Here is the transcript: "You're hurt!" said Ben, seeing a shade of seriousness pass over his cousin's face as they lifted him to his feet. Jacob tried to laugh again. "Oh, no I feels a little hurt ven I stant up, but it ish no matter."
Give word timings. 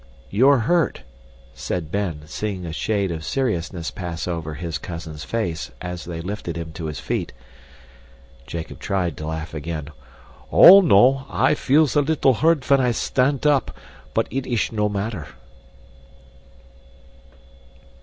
"You're 0.31 0.57
hurt!" 0.57 1.03
said 1.53 1.91
Ben, 1.91 2.21
seeing 2.25 2.65
a 2.65 2.73
shade 2.73 3.11
of 3.11 3.23
seriousness 3.23 3.91
pass 3.91 4.27
over 4.27 4.55
his 4.55 4.79
cousin's 4.79 5.23
face 5.23 5.69
as 5.79 6.05
they 6.05 6.21
lifted 6.21 6.57
him 6.57 6.71
to 6.71 6.85
his 6.85 6.99
feet. 6.99 7.33
Jacob 8.47 8.79
tried 8.79 9.15
to 9.17 9.27
laugh 9.27 9.53
again. 9.53 9.89
"Oh, 10.51 10.81
no 10.81 11.27
I 11.29 11.53
feels 11.53 11.95
a 11.95 12.01
little 12.01 12.33
hurt 12.33 12.65
ven 12.65 12.81
I 12.81 12.89
stant 12.89 13.45
up, 13.45 13.77
but 14.15 14.27
it 14.31 14.47
ish 14.47 14.71
no 14.71 14.89
matter." 14.89 15.27